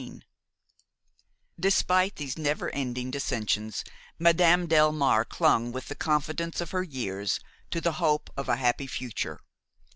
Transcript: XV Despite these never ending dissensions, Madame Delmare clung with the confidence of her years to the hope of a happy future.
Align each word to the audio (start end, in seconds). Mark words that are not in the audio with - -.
XV 0.01 0.21
Despite 1.59 2.15
these 2.15 2.35
never 2.35 2.71
ending 2.71 3.11
dissensions, 3.11 3.83
Madame 4.17 4.67
Delmare 4.67 5.25
clung 5.29 5.71
with 5.71 5.89
the 5.89 5.95
confidence 5.95 6.59
of 6.59 6.71
her 6.71 6.81
years 6.81 7.39
to 7.69 7.79
the 7.79 7.91
hope 8.01 8.31
of 8.35 8.49
a 8.49 8.55
happy 8.55 8.87
future. 8.87 9.39